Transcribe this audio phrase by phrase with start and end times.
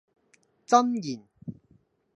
[0.65, 1.21] 箴言